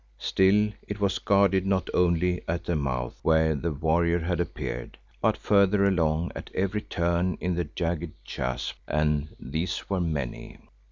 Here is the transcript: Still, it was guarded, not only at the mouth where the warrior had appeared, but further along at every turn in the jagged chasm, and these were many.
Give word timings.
Still, 0.17 0.71
it 0.87 0.99
was 0.99 1.19
guarded, 1.19 1.63
not 1.67 1.87
only 1.93 2.41
at 2.47 2.65
the 2.65 2.75
mouth 2.75 3.19
where 3.21 3.53
the 3.53 3.71
warrior 3.71 4.17
had 4.17 4.39
appeared, 4.39 4.97
but 5.21 5.37
further 5.37 5.85
along 5.85 6.31
at 6.35 6.49
every 6.55 6.81
turn 6.81 7.37
in 7.39 7.53
the 7.53 7.65
jagged 7.65 8.13
chasm, 8.25 8.77
and 8.87 9.35
these 9.39 9.91
were 9.91 10.01
many. 10.01 10.57